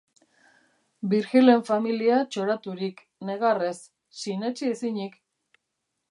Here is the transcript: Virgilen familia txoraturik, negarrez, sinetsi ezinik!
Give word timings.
Virgilen 1.09 1.59
familia 1.67 2.15
txoraturik, 2.35 3.03
negarrez, 3.29 3.75
sinetsi 4.23 4.69
ezinik! 4.77 5.19